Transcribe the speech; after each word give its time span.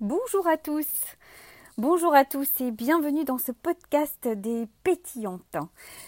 Bonjour 0.00 0.46
à 0.46 0.58
tous. 0.58 0.86
Bonjour 1.78 2.14
à 2.14 2.26
tous 2.26 2.50
et 2.60 2.70
bienvenue 2.70 3.24
dans 3.24 3.38
ce 3.38 3.50
podcast 3.50 4.28
des 4.28 4.68
pétillantes. 4.84 5.56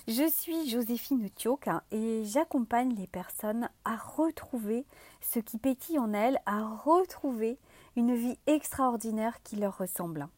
Je 0.07 0.29
suis 0.29 0.69
Joséphine 0.69 1.31
Thioc 1.31 1.69
et 1.91 2.23
j'accompagne 2.27 2.95
les 2.95 3.07
personnes 3.07 3.71
à 3.87 3.97
retrouver 3.97 4.85
ce 5.23 5.39
qui 5.39 5.57
pétille 5.57 5.99
en 5.99 6.13
elles, 6.13 6.39
à 6.45 6.67
retrouver 6.67 7.57
une 7.97 8.15
vie 8.15 8.37
extraordinaire 8.47 9.43
qui 9.43 9.57
leur 9.57 9.79
ressemble. 9.79 10.29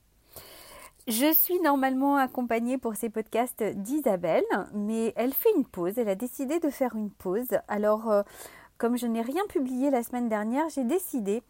Je 1.09 1.33
suis 1.33 1.59
normalement 1.59 2.19
accompagnée 2.19 2.79
pour 2.79 2.95
ces 2.95 3.11
podcasts 3.11 3.65
d'Isabelle, 3.65 4.45
mais 4.75 5.13
elle 5.17 5.35
fait 5.35 5.51
une 5.57 5.67
pause, 5.67 5.99
elle 5.99 6.09
a 6.09 6.15
décidé 6.15 6.61
de 6.61 6.71
faire 6.71 6.95
une 6.95 7.11
pause. 7.11 7.59
Alors, 7.67 8.13
euh, 8.13 8.23
comme 8.79 8.97
je 8.97 9.09
n'ai 9.09 9.23
rien 9.23 9.43
publié 9.49 9.91
la 9.91 10.05
semaine 10.05 10.29
dernière, 10.29 10.69
j'ai 10.69 10.85
décidé 10.85 11.43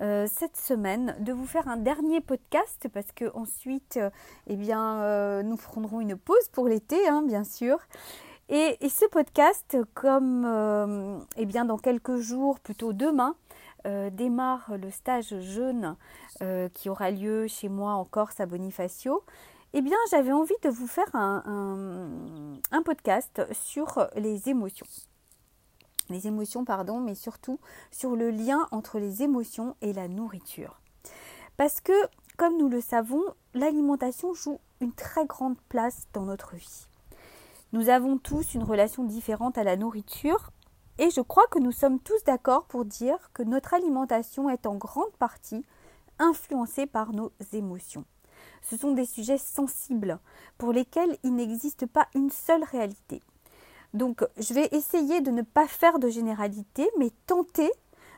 euh, 0.00 0.26
cette 0.28 0.56
semaine 0.56 1.14
de 1.20 1.32
vous 1.32 1.46
faire 1.46 1.68
un 1.68 1.76
dernier 1.76 2.20
podcast 2.20 2.88
parce 2.92 3.12
que 3.12 3.30
ensuite, 3.34 3.96
euh, 3.96 4.10
eh 4.48 4.56
bien, 4.56 5.00
euh, 5.02 5.42
nous 5.42 5.56
prendrons 5.56 6.00
une 6.00 6.16
pause 6.16 6.48
pour 6.52 6.66
l'été, 6.66 7.08
hein, 7.08 7.22
bien 7.22 7.44
sûr. 7.44 7.78
Et, 8.48 8.76
ce 8.88 9.06
podcast, 9.06 9.78
comme 9.94 11.24
eh 11.36 11.46
bien, 11.46 11.64
dans 11.64 11.78
quelques 11.78 12.16
jours, 12.16 12.60
plutôt 12.60 12.92
demain, 12.92 13.36
démarre 14.12 14.72
le 14.76 14.90
stage 14.90 15.40
jeune 15.40 15.96
qui 16.74 16.90
aura 16.90 17.10
lieu 17.10 17.46
chez 17.46 17.70
moi 17.70 17.94
en 17.94 18.04
Corse 18.04 18.40
à 18.40 18.46
Bonifacio. 18.46 19.24
Eh 19.72 19.80
bien, 19.80 19.96
j'avais 20.10 20.32
envie 20.32 20.54
de 20.62 20.68
vous 20.68 20.86
faire 20.86 21.08
un 21.14 22.82
podcast 22.84 23.40
sur 23.54 24.06
les 24.14 24.50
émotions 24.50 24.86
les 26.10 26.26
émotions, 26.26 26.64
pardon, 26.64 27.00
mais 27.00 27.14
surtout 27.14 27.58
sur 27.90 28.16
le 28.16 28.30
lien 28.30 28.66
entre 28.70 28.98
les 28.98 29.22
émotions 29.22 29.76
et 29.80 29.92
la 29.92 30.08
nourriture. 30.08 30.80
Parce 31.56 31.80
que, 31.80 31.92
comme 32.36 32.58
nous 32.58 32.68
le 32.68 32.80
savons, 32.80 33.22
l'alimentation 33.54 34.34
joue 34.34 34.58
une 34.80 34.92
très 34.92 35.26
grande 35.26 35.58
place 35.68 36.06
dans 36.12 36.24
notre 36.24 36.56
vie. 36.56 36.86
Nous 37.72 37.88
avons 37.88 38.18
tous 38.18 38.54
une 38.54 38.62
relation 38.62 39.04
différente 39.04 39.58
à 39.58 39.64
la 39.64 39.76
nourriture 39.76 40.50
et 40.98 41.10
je 41.10 41.20
crois 41.20 41.46
que 41.48 41.58
nous 41.58 41.72
sommes 41.72 41.98
tous 41.98 42.22
d'accord 42.24 42.66
pour 42.66 42.84
dire 42.84 43.30
que 43.32 43.42
notre 43.42 43.74
alimentation 43.74 44.48
est 44.48 44.66
en 44.66 44.76
grande 44.76 45.12
partie 45.18 45.64
influencée 46.18 46.86
par 46.86 47.12
nos 47.12 47.32
émotions. 47.52 48.04
Ce 48.62 48.76
sont 48.76 48.92
des 48.92 49.04
sujets 49.04 49.38
sensibles 49.38 50.18
pour 50.56 50.72
lesquels 50.72 51.18
il 51.24 51.34
n'existe 51.34 51.86
pas 51.86 52.08
une 52.14 52.30
seule 52.30 52.62
réalité. 52.64 53.22
Donc, 53.94 54.26
je 54.36 54.52
vais 54.52 54.68
essayer 54.72 55.20
de 55.20 55.30
ne 55.30 55.42
pas 55.42 55.66
faire 55.66 55.98
de 55.98 56.08
généralité, 56.08 56.90
mais 56.98 57.10
tenter 57.26 57.70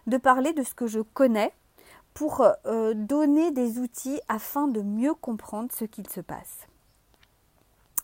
de 0.07 0.17
parler 0.17 0.53
de 0.53 0.63
ce 0.63 0.75
que 0.75 0.87
je 0.87 1.01
connais 1.01 1.53
pour 2.15 2.43
euh, 2.65 2.95
donner 2.95 3.51
des 3.51 3.79
outils 3.79 4.21
afin 4.29 4.69
de 4.69 4.81
mieux 4.81 5.13
comprendre 5.15 5.71
ce 5.73 5.85
qu'il 5.85 6.09
se 6.09 6.21
passe. 6.21 6.67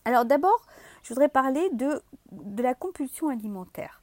Alors 0.04 0.26
d'abord, 0.26 0.66
je 1.02 1.08
voudrais 1.08 1.28
parler 1.28 1.70
de, 1.70 2.02
de 2.30 2.62
la 2.62 2.74
compulsion 2.74 3.28
alimentaire. 3.28 4.00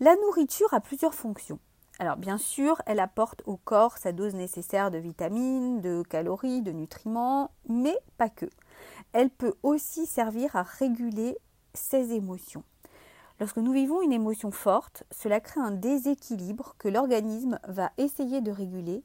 La 0.00 0.16
nourriture 0.16 0.72
a 0.74 0.80
plusieurs 0.80 1.14
fonctions. 1.14 1.60
Alors 2.00 2.16
bien 2.16 2.38
sûr, 2.38 2.80
elle 2.86 3.00
apporte 3.00 3.42
au 3.46 3.56
corps 3.56 3.98
sa 3.98 4.12
dose 4.12 4.34
nécessaire 4.34 4.90
de 4.90 4.98
vitamines, 4.98 5.80
de 5.80 6.02
calories, 6.02 6.62
de 6.62 6.72
nutriments, 6.72 7.50
mais 7.68 7.96
pas 8.16 8.28
que. 8.28 8.46
Elle 9.12 9.30
peut 9.30 9.54
aussi 9.62 10.06
servir 10.06 10.56
à 10.56 10.62
réguler 10.62 11.36
ses 11.74 12.12
émotions. 12.12 12.64
Lorsque 13.40 13.58
nous 13.58 13.72
vivons 13.72 14.02
une 14.02 14.12
émotion 14.12 14.50
forte, 14.50 15.04
cela 15.12 15.38
crée 15.38 15.60
un 15.60 15.70
déséquilibre 15.70 16.74
que 16.78 16.88
l'organisme 16.88 17.60
va 17.68 17.92
essayer 17.96 18.40
de 18.40 18.50
réguler 18.50 19.04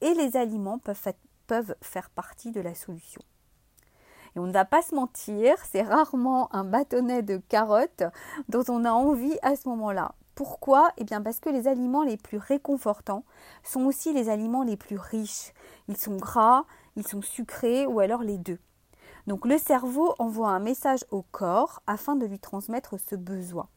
et 0.00 0.14
les 0.14 0.36
aliments 0.36 0.78
peuvent, 0.78 1.74
faire 1.82 2.10
partie 2.10 2.52
de 2.52 2.60
la 2.60 2.74
solution. 2.74 3.20
Et 4.34 4.38
on 4.38 4.46
ne 4.46 4.52
va 4.52 4.64
pas 4.64 4.82
se 4.82 4.94
mentir, 4.94 5.56
c'est 5.70 5.82
rarement 5.82 6.54
un 6.54 6.64
bâtonnet 6.64 7.22
de 7.22 7.36
carottes 7.36 8.04
dont 8.48 8.64
on 8.68 8.84
a 8.84 8.92
envie 8.92 9.38
à 9.42 9.56
ce 9.56 9.68
moment-là. 9.68 10.14
Pourquoi? 10.34 10.90
Eh 10.96 11.04
bien 11.04 11.22
parce 11.22 11.40
que 11.40 11.48
les 11.48 11.68
aliments 11.68 12.02
les 12.02 12.18
plus 12.18 12.38
réconfortants 12.38 13.24
sont 13.62 13.84
aussi 13.86 14.12
les 14.12 14.28
aliments 14.28 14.62
les 14.62 14.76
plus 14.76 14.98
riches. 14.98 15.52
Ils 15.88 15.96
sont 15.96 16.16
gras, 16.16 16.64
ils 16.96 17.06
sont 17.06 17.22
sucrés 17.22 17.86
ou 17.86 18.00
alors 18.00 18.22
les 18.22 18.36
deux. 18.36 18.58
Donc 19.26 19.44
le 19.44 19.58
cerveau 19.58 20.14
envoie 20.18 20.50
un 20.50 20.60
message 20.60 21.04
au 21.10 21.22
corps 21.22 21.82
afin 21.86 22.16
de 22.16 22.26
lui 22.26 22.38
transmettre 22.38 22.98
ce 22.98 23.16
besoin. 23.16 23.68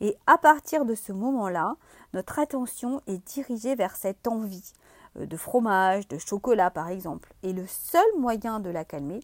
Et 0.00 0.16
à 0.26 0.38
partir 0.38 0.84
de 0.84 0.94
ce 0.94 1.12
moment-là, 1.12 1.76
notre 2.14 2.38
attention 2.38 3.00
est 3.06 3.24
dirigée 3.26 3.74
vers 3.74 3.96
cette 3.96 4.26
envie 4.26 4.72
euh, 5.16 5.26
de 5.26 5.36
fromage, 5.36 6.08
de 6.08 6.18
chocolat 6.18 6.70
par 6.70 6.88
exemple. 6.88 7.34
Et 7.42 7.52
le 7.52 7.66
seul 7.66 8.04
moyen 8.18 8.60
de 8.60 8.70
la 8.70 8.84
calmer 8.84 9.20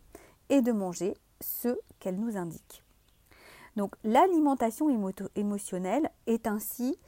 est 0.48 0.62
de 0.62 0.72
manger 0.72 1.16
ce 1.40 1.78
qu'elle 1.98 2.18
nous 2.18 2.36
indique. 2.36 2.82
Donc 3.76 3.94
l'alimentation 4.04 4.88
émotionnelle 5.34 6.10
est 6.26 6.46
ainsi 6.46 6.98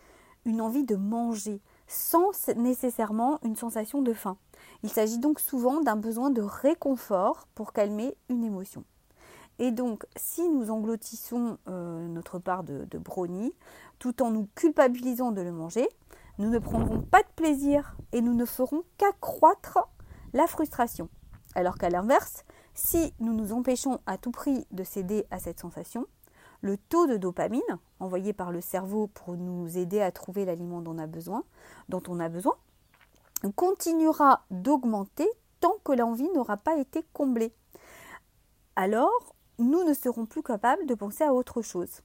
une 0.45 0.61
envie 0.61 0.85
de 0.85 0.97
manger 0.97 1.61
sans 1.87 2.31
nécessairement 2.57 3.39
une 3.43 3.57
sensation 3.57 4.03
de 4.03 4.13
faim. 4.13 4.37
Il 4.83 4.91
s'agit 4.91 5.19
donc 5.19 5.41
souvent 5.41 5.81
d'un 5.81 5.97
besoin 5.97 6.31
de 6.31 6.43
réconfort 6.43 7.47
pour 7.55 7.73
calmer 7.73 8.17
une 8.29 8.45
émotion. 8.45 8.85
Et 9.59 9.73
donc, 9.73 10.07
si 10.17 10.49
nous 10.49 10.71
engloutissons 10.71 11.59
euh, 11.69 12.07
notre 12.07 12.39
part 12.39 12.63
de, 12.63 12.87
de, 12.91 12.99
brownie, 12.99 13.53
tout 13.99 14.23
en 14.23 14.31
nous 14.31 14.49
culpabilisant 14.55 15.33
de 15.33 15.43
le 15.43 15.51
manger, 15.51 15.89
nous 16.39 16.49
ne 16.49 16.59
prendrons 16.61 17.01
pas 17.01 17.23
de 17.23 17.29
plaisir 17.35 17.97
et 18.13 18.21
nous 18.21 18.35
ne 18.35 18.45
ferons 18.45 18.85
qu'accroître 18.99 19.89
la 20.33 20.47
frustration. 20.47 21.09
Alors 21.57 21.77
qu'à 21.77 21.91
l'inverse, 21.91 22.45
si 22.75 23.13
nous 23.19 23.33
nous 23.33 23.53
empêchons 23.53 23.99
à 24.07 24.19
tout 24.19 24.31
prix 24.31 24.65
de 24.71 24.85
céder 24.85 25.27
à 25.33 25.41
cette 25.41 25.59
sensation, 25.59 26.07
le 26.61 26.77
taux 26.77 27.07
de 27.07 27.17
dopamine 27.17 27.61
envoyé 28.01 28.33
par 28.33 28.53
le 28.53 28.61
cerveau 28.61 29.09
pour 29.09 29.37
nous 29.37 29.77
aider 29.77 30.01
à 30.01 30.13
trouver 30.13 30.45
l'aliment 30.45 30.81
dont 30.81 30.95
on 30.95 30.99
a 30.99 31.07
besoin, 31.07 31.45
dont 31.89 32.03
on 32.09 32.21
a 32.21 32.29
besoin, 32.29 32.55
continuera 33.55 34.45
d'augmenter 34.51 35.29
tant 35.61 35.75
que 35.85 35.93
l'envie 35.93 36.29
n'aura 36.35 36.57
pas 36.57 36.77
été 36.77 37.05
comblée. 37.13 37.53
Alors, 38.77 39.35
nous 39.59 39.85
ne 39.85 39.95
serons 39.95 40.27
plus 40.27 40.43
capables 40.43 40.87
de 40.87 40.95
penser 40.95 41.25
à 41.25 41.35
autre 41.35 41.63
chose. 41.63 42.03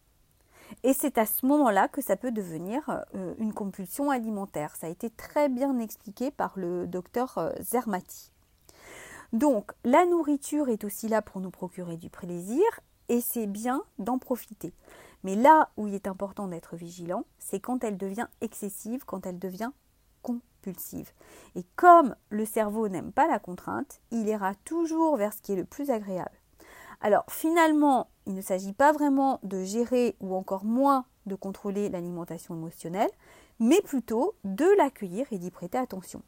Et 0.81 0.93
c'est 0.93 1.17
à 1.17 1.25
ce 1.25 1.45
moment-là 1.45 1.87
que 1.87 2.01
ça 2.01 2.15
peut 2.15 2.31
devenir 2.31 3.03
euh, 3.13 3.35
une 3.37 3.53
compulsion 3.53 4.09
alimentaire. 4.09 4.75
Ça 4.75 4.87
a 4.87 4.89
été 4.89 5.09
très 5.09 5.49
bien 5.49 5.77
expliqué 5.79 6.31
par 6.31 6.53
le 6.55 6.87
docteur 6.87 7.37
euh, 7.37 7.51
Zermati. 7.61 8.31
Donc, 9.33 9.71
la 9.83 10.05
nourriture 10.05 10.69
est 10.69 10.83
aussi 10.83 11.07
là 11.07 11.21
pour 11.21 11.41
nous 11.41 11.51
procurer 11.51 11.97
du 11.97 12.09
plaisir 12.09 12.63
et 13.09 13.21
c'est 13.21 13.47
bien 13.47 13.83
d'en 13.99 14.17
profiter. 14.17 14.73
Mais 15.23 15.35
là 15.35 15.69
où 15.77 15.87
il 15.87 15.93
est 15.93 16.07
important 16.07 16.47
d'être 16.47 16.75
vigilant, 16.75 17.25
c'est 17.39 17.59
quand 17.59 17.83
elle 17.83 17.97
devient 17.97 18.27
excessive, 18.41 19.05
quand 19.05 19.25
elle 19.25 19.39
devient 19.39 19.71
compulsive. 20.23 21.11
Et 21.55 21.63
comme 21.75 22.15
le 22.29 22.45
cerveau 22.45 22.87
n'aime 22.87 23.11
pas 23.11 23.27
la 23.27 23.37
contrainte, 23.37 24.01
il 24.09 24.27
ira 24.27 24.55
toujours 24.65 25.17
vers 25.17 25.33
ce 25.33 25.41
qui 25.41 25.53
est 25.53 25.57
le 25.57 25.65
plus 25.65 25.91
agréable. 25.91 26.31
Alors 27.01 27.25
finalement, 27.29 28.07
il 28.25 28.33
ne 28.33 28.41
s'agit 28.41 28.73
pas 28.73 28.91
vraiment 28.91 29.39
de 29.43 29.63
gérer 29.63 30.15
ou 30.21 30.33
encore 30.35 30.65
moins 30.65 31.05
de 31.25 31.35
contrôler 31.35 31.89
l'alimentation 31.89 32.55
émotionnelle, 32.55 33.11
mais 33.59 33.81
plutôt 33.81 34.35
de 34.43 34.65
l'accueillir 34.77 35.27
et 35.31 35.37
d'y 35.37 35.51
prêter 35.51 35.77
attention. 35.77 36.21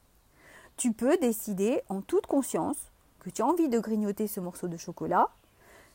Tu 0.77 0.91
peux 0.91 1.17
décider 1.17 1.81
en 1.89 2.01
toute 2.01 2.27
conscience 2.27 2.91
que 3.19 3.29
tu 3.29 3.41
as 3.41 3.47
envie 3.47 3.69
de 3.69 3.79
grignoter 3.79 4.27
ce 4.27 4.39
morceau 4.39 4.67
de 4.67 4.77
chocolat, 4.77 5.29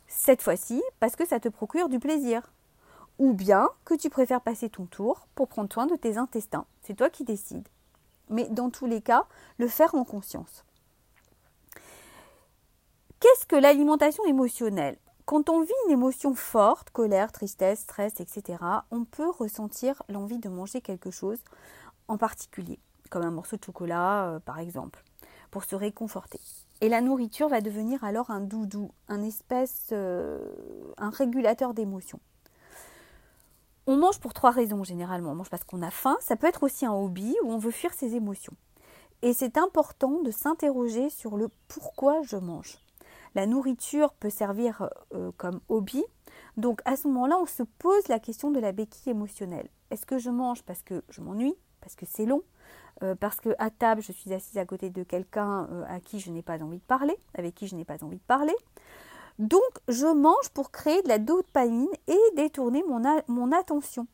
cette 0.09 0.43
fois-ci 0.43 0.83
parce 0.99 1.15
que 1.15 1.27
ça 1.27 1.39
te 1.41 1.49
procure 1.49 1.89
du 1.89 1.99
plaisir. 1.99 2.51
Ou 3.19 3.35
bien 3.35 3.69
que 3.85 3.95
tu 3.95 4.09
préfères 4.09 4.41
passer 4.41 4.71
ton 4.71 4.87
tour 4.87 5.27
pour 5.35 5.49
prendre 5.49 5.71
soin 5.71 5.87
de 5.87 5.95
tes 5.95 6.17
intestins. 6.17 6.65
C'est 6.83 6.95
toi 6.95 7.11
qui 7.11 7.25
décides. 7.25 7.69
Mais 8.31 8.49
dans 8.49 8.71
tous 8.71 8.87
les 8.87 9.03
cas, 9.03 9.27
le 9.59 9.69
faire 9.69 9.95
en 9.95 10.05
conscience. 10.05 10.65
Qu'est-ce 13.21 13.45
que 13.45 13.57
l'alimentation 13.57 14.25
émotionnelle? 14.25 14.97
Quand 15.27 15.51
on 15.51 15.61
vit 15.61 15.73
une 15.87 15.93
émotion 15.93 16.35
forte, 16.35 16.91
colère, 16.91 17.33
tristesse, 17.33 17.81
stress, 17.81 18.19
etc., 18.19 18.59
on 18.91 19.05
peut 19.05 19.29
ressentir 19.29 20.03
l'envie 20.09 20.39
de 20.39 20.49
manger 20.49 20.81
quelque 20.81 21.11
chose 21.11 21.39
en 22.09 22.17
particulier, 22.17 22.79
comme 23.11 23.23
un 23.23 23.31
morceau 23.31 23.57
de 23.57 23.65
chocolat 23.65 24.25
euh, 24.25 24.39
par 24.41 24.59
exemple, 24.59 25.05
pour 25.51 25.65
se 25.65 25.77
réconforter. 25.77 26.41
Et 26.81 26.89
la 26.89 27.03
nourriture 27.03 27.49
va 27.49 27.61
devenir 27.61 28.03
alors 28.05 28.31
un 28.31 28.41
doudou, 28.41 28.91
un 29.09 29.23
espèce, 29.23 29.89
euh, 29.93 30.41
un 30.97 31.11
régulateur 31.11 31.75
d'émotions. 31.75 32.21
On 33.87 33.97
mange 33.97 34.21
pour 34.21 34.35
trois 34.35 34.51
raisons 34.51 34.85
généralement. 34.85 35.33
On 35.33 35.35
mange 35.35 35.51
parce 35.51 35.65
qu'on 35.65 35.83
a 35.83 35.91
faim. 35.91 36.17
Ça 36.21 36.37
peut 36.37 36.47
être 36.47 36.63
aussi 36.63 36.87
un 36.87 36.93
hobby 36.93 37.35
où 37.43 37.53
on 37.53 37.59
veut 37.59 37.71
fuir 37.71 37.93
ses 37.93 38.15
émotions. 38.15 38.55
Et 39.23 39.33
c'est 39.33 39.59
important 39.59 40.23
de 40.23 40.31
s'interroger 40.31 41.11
sur 41.11 41.37
le 41.37 41.49
pourquoi 41.69 42.23
je 42.23 42.37
mange. 42.37 42.79
La 43.35 43.47
nourriture 43.47 44.13
peut 44.15 44.31
servir 44.31 44.89
euh, 45.15 45.31
comme 45.37 45.61
hobby. 45.69 46.03
Donc 46.57 46.81
à 46.85 46.97
ce 46.97 47.07
moment-là, 47.09 47.39
on 47.41 47.47
se 47.47 47.63
pose 47.63 48.09
la 48.09 48.19
question 48.19 48.51
de 48.51 48.61
la 48.61 48.73
béquille 48.73 49.13
émotionnelle. 49.13 49.69
Est-ce 49.91 50.07
que 50.07 50.19
je 50.19 50.31
mange 50.31 50.63
parce 50.63 50.83
que 50.83 51.03
je 51.11 51.21
m'ennuie, 51.21 51.55
parce 51.81 51.95
que 51.95 52.07
c'est 52.07 52.27
long, 52.27 52.43
euh, 53.03 53.15
parce 53.15 53.41
que 53.41 53.51
à 53.59 53.71
table, 53.71 54.03
je 54.03 54.13
suis 54.13 54.33
assise 54.33 54.59
à 54.59 54.65
côté 54.65 54.91
de 54.91 55.03
quelqu'un 55.03 55.69
euh, 55.71 55.85
à 55.89 56.01
qui 56.01 56.21
je 56.21 56.31
n'ai 56.31 56.43
pas 56.43 56.63
envie 56.63 56.79
de 56.79 56.85
parler, 56.85 57.17
avec 57.35 57.55
qui 57.55 57.67
je 57.67 57.77
n'ai 57.77 57.85
pas 57.85 58.03
envie 58.03 58.19
de 58.19 58.23
parler? 58.23 58.55
Donc, 59.41 59.63
je 59.89 60.05
mange 60.05 60.51
pour 60.51 60.71
créer 60.71 61.01
de 61.01 61.09
la 61.09 61.19
dopamine 61.19 61.89
et 62.09 62.21
détourner 62.37 62.85
mon, 62.87 63.53
attention. 63.53 64.07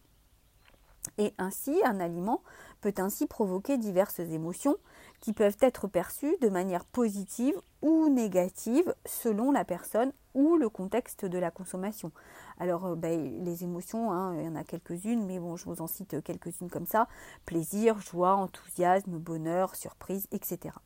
Et 1.18 1.34
ainsi, 1.36 1.74
un 1.84 1.98
aliment 1.98 2.42
peut 2.80 2.94
ainsi 2.98 3.26
provoquer 3.26 3.76
diverses 3.76 4.20
émotions 4.20 4.76
qui 5.20 5.32
peuvent 5.32 5.56
être 5.60 5.88
perçues 5.88 6.36
de 6.40 6.48
manière 6.48 6.84
positive 6.84 7.60
ou 7.82 8.08
négative 8.08 8.94
selon 9.04 9.50
la 9.50 9.64
personne 9.64 10.12
ou 10.34 10.56
le 10.56 10.68
contexte 10.68 11.24
de 11.24 11.38
la 11.38 11.50
consommation. 11.50 12.12
Alors, 12.60 12.86
euh, 12.86 12.94
ben, 12.94 13.42
les 13.44 13.64
émotions, 13.64 14.12
hein, 14.12 14.36
il 14.38 14.44
y 14.44 14.48
en 14.48 14.54
a 14.54 14.62
quelques-unes, 14.62 15.26
mais 15.26 15.40
bon, 15.40 15.56
je 15.56 15.64
vous 15.64 15.82
en 15.82 15.88
cite 15.88 16.22
quelques-unes 16.22 16.70
comme 16.70 16.86
ça. 16.86 17.08
Plaisir, 17.46 17.98
joie, 17.98 18.36
enthousiasme, 18.36 19.18
bonheur, 19.18 19.74
surprise, 19.74 20.28
etc. 20.30 20.76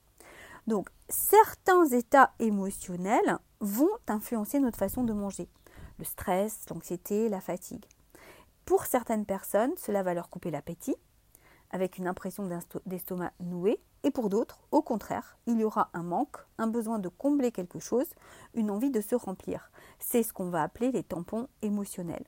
Donc, 0.66 0.88
certains 1.08 1.86
états 1.86 2.32
émotionnels 2.38 3.38
vont 3.60 3.90
influencer 4.06 4.60
notre 4.60 4.78
façon 4.78 5.04
de 5.04 5.12
manger. 5.12 5.48
Le 5.98 6.04
stress, 6.04 6.68
l'anxiété, 6.70 7.28
la 7.28 7.40
fatigue. 7.40 7.84
Pour 8.64 8.84
certaines 8.84 9.26
personnes, 9.26 9.72
cela 9.76 10.02
va 10.02 10.14
leur 10.14 10.30
couper 10.30 10.50
l'appétit, 10.50 10.96
avec 11.70 11.98
une 11.98 12.06
impression 12.06 12.48
d'estomac 12.86 13.32
noué, 13.40 13.80
et 14.02 14.10
pour 14.10 14.30
d'autres, 14.30 14.60
au 14.70 14.80
contraire, 14.80 15.36
il 15.46 15.58
y 15.58 15.64
aura 15.64 15.90
un 15.92 16.02
manque, 16.02 16.38
un 16.58 16.66
besoin 16.66 16.98
de 16.98 17.08
combler 17.08 17.52
quelque 17.52 17.78
chose, 17.78 18.08
une 18.54 18.70
envie 18.70 18.90
de 18.90 19.00
se 19.00 19.14
remplir. 19.14 19.70
C'est 19.98 20.22
ce 20.22 20.32
qu'on 20.32 20.50
va 20.50 20.62
appeler 20.62 20.90
les 20.90 21.02
tampons 21.02 21.48
émotionnels. 21.62 22.24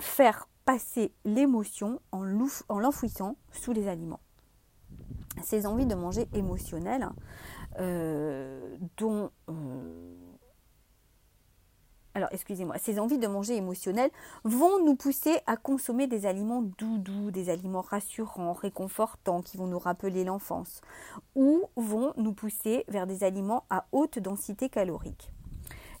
Faire 0.00 0.48
passer 0.64 1.12
l'émotion 1.24 2.00
en 2.12 2.22
l'enfouissant 2.22 3.36
sous 3.52 3.72
les 3.72 3.88
aliments. 3.88 4.20
Ces 5.42 5.66
envies 5.66 5.86
de 5.86 5.94
manger 5.94 6.28
émotionnelles, 6.34 7.08
euh, 7.78 8.76
dont 8.96 9.30
euh, 9.48 10.14
alors 12.18 12.30
excusez-moi, 12.32 12.76
ces 12.78 12.98
envies 12.98 13.18
de 13.18 13.28
manger 13.28 13.54
émotionnelles 13.54 14.10
vont 14.42 14.84
nous 14.84 14.96
pousser 14.96 15.38
à 15.46 15.56
consommer 15.56 16.08
des 16.08 16.26
aliments 16.26 16.62
doudous, 16.62 17.30
des 17.30 17.48
aliments 17.48 17.80
rassurants, 17.80 18.54
réconfortants, 18.54 19.40
qui 19.40 19.56
vont 19.56 19.68
nous 19.68 19.78
rappeler 19.78 20.24
l'enfance, 20.24 20.80
ou 21.36 21.62
vont 21.76 22.12
nous 22.16 22.32
pousser 22.32 22.84
vers 22.88 23.06
des 23.06 23.22
aliments 23.22 23.66
à 23.70 23.86
haute 23.92 24.18
densité 24.18 24.68
calorique, 24.68 25.30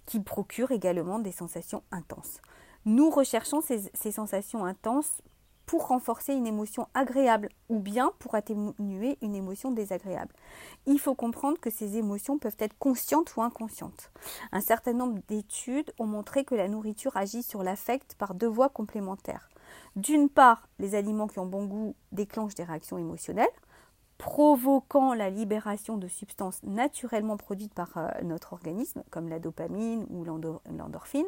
qui 0.06 0.18
procurent 0.18 0.72
également 0.72 1.20
des 1.20 1.30
sensations 1.30 1.84
intenses. 1.92 2.40
Nous 2.84 3.10
recherchons 3.10 3.60
ces, 3.60 3.88
ces 3.94 4.10
sensations 4.10 4.64
intenses 4.64 5.22
pour 5.68 5.88
renforcer 5.88 6.32
une 6.32 6.46
émotion 6.46 6.88
agréable 6.94 7.50
ou 7.68 7.78
bien 7.78 8.10
pour 8.20 8.34
atténuer 8.34 9.18
une 9.20 9.34
émotion 9.34 9.70
désagréable. 9.70 10.32
Il 10.86 10.98
faut 10.98 11.14
comprendre 11.14 11.60
que 11.60 11.68
ces 11.68 11.98
émotions 11.98 12.38
peuvent 12.38 12.56
être 12.58 12.76
conscientes 12.78 13.36
ou 13.36 13.42
inconscientes. 13.42 14.10
Un 14.50 14.62
certain 14.62 14.94
nombre 14.94 15.20
d'études 15.28 15.92
ont 15.98 16.06
montré 16.06 16.44
que 16.44 16.54
la 16.54 16.68
nourriture 16.68 17.14
agit 17.18 17.42
sur 17.42 17.62
l'affect 17.62 18.14
par 18.14 18.34
deux 18.34 18.46
voies 18.46 18.70
complémentaires. 18.70 19.50
D'une 19.94 20.30
part, 20.30 20.66
les 20.78 20.94
aliments 20.94 21.26
qui 21.26 21.38
ont 21.38 21.46
bon 21.46 21.66
goût 21.66 21.94
déclenchent 22.12 22.54
des 22.54 22.64
réactions 22.64 22.96
émotionnelles, 22.96 23.46
provoquant 24.18 25.14
la 25.14 25.30
libération 25.30 25.96
de 25.96 26.08
substances 26.08 26.60
naturellement 26.64 27.36
produites 27.36 27.72
par 27.72 27.96
euh, 27.96 28.08
notre 28.24 28.52
organisme, 28.52 29.04
comme 29.10 29.28
la 29.28 29.38
dopamine 29.38 30.04
ou 30.10 30.24
l'endorphine, 30.24 31.26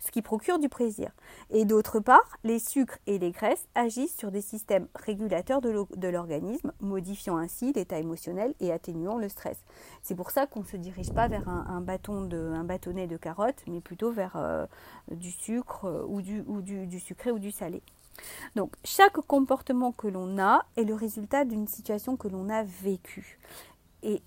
ce 0.00 0.10
qui 0.10 0.22
procure 0.22 0.58
du 0.58 0.68
plaisir. 0.68 1.12
Et 1.50 1.64
d'autre 1.64 2.00
part, 2.00 2.36
les 2.42 2.58
sucres 2.58 2.98
et 3.06 3.18
les 3.18 3.30
graisses 3.30 3.68
agissent 3.76 4.16
sur 4.16 4.32
des 4.32 4.40
systèmes 4.40 4.88
régulateurs 4.96 5.60
de 5.60 6.08
l'organisme, 6.08 6.72
modifiant 6.80 7.36
ainsi 7.36 7.72
l'état 7.72 7.98
émotionnel 7.98 8.54
et 8.58 8.72
atténuant 8.72 9.18
le 9.18 9.28
stress. 9.28 9.58
C'est 10.02 10.16
pour 10.16 10.32
ça 10.32 10.46
qu'on 10.46 10.60
ne 10.60 10.66
se 10.66 10.76
dirige 10.76 11.12
pas 11.12 11.28
vers 11.28 11.48
un, 11.48 11.80
bâtonnet 11.80 13.06
de 13.06 13.16
carottes, 13.16 13.62
mais 13.68 13.80
plutôt 13.80 14.10
vers 14.10 14.34
euh, 14.36 14.66
du 15.12 15.30
sucre 15.30 16.06
ou 16.08 16.20
du 16.20 17.00
sucré 17.00 17.30
ou 17.30 17.38
du 17.38 17.52
salé. 17.52 17.82
Donc, 18.56 18.72
chaque 18.84 19.20
comportement 19.26 19.92
que 19.92 20.08
l'on 20.08 20.38
a 20.38 20.64
est 20.76 20.84
le 20.84 20.94
résultat 20.94 21.44
d'une 21.44 21.66
situation 21.66 22.16
que 22.16 22.28
l'on 22.28 22.48
a 22.48 22.62
vécue. 22.62 23.38
Et, 24.02 24.22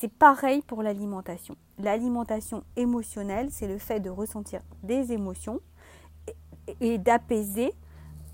c'est 0.00 0.12
pareil 0.12 0.62
pour 0.62 0.82
l'alimentation. 0.82 1.56
L'alimentation 1.78 2.64
émotionnelle, 2.74 3.50
c'est 3.52 3.68
le 3.68 3.78
fait 3.78 4.00
de 4.00 4.10
ressentir 4.10 4.60
des 4.82 5.12
émotions 5.12 5.60
et, 6.80 6.98
d'apaiser, 6.98 7.72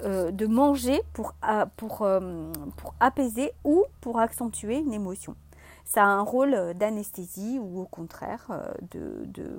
euh, 0.03 0.31
de 0.31 0.47
manger 0.47 1.03
pour, 1.13 1.35
euh, 1.47 1.67
pour, 1.77 2.07
apaiser 3.01 3.53
ou 3.65 3.85
pour 4.01 4.19
accentuer 4.19 4.79
une 4.79 4.95
émotion. 4.95 5.37
Ça 5.85 6.05
a 6.05 6.07
un 6.07 6.23
rôle 6.23 6.73
d'anesthésie 6.75 7.59
ou 7.61 7.83
au 7.83 7.87
contraire 7.87 8.47
de 8.91 9.59